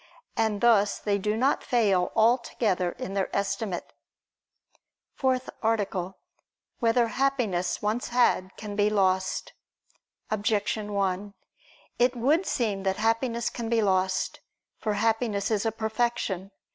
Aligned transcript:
And 0.35 0.61
thus 0.61 0.97
they 0.97 1.19
do 1.19 1.37
not 1.37 1.63
fail 1.63 2.11
altogether 2.15 2.93
in 2.93 3.13
their 3.13 3.29
estimate.________________________ 3.35 3.93
FOURTH 5.13 5.51
ARTICLE 5.61 6.01
[I 6.01 6.05
II, 6.05 6.13
Q. 6.13 6.17
5, 6.17 6.17
Art. 6.17 6.79
4] 6.79 6.79
Whether 7.03 7.07
Happiness 7.09 7.81
Once 7.83 8.07
Had 8.07 8.57
Can 8.57 8.75
Be 8.75 8.89
Lost? 8.89 9.53
Objection 10.31 10.93
1: 10.93 11.35
It 11.99 12.15
would 12.15 12.47
seem 12.47 12.81
that 12.81 12.97
Happiness 12.97 13.51
can 13.51 13.69
be 13.69 13.83
lost. 13.83 14.39
For 14.79 14.93
Happiness 14.93 15.51
is 15.51 15.67
a 15.67 15.71
perfection. 15.71 16.49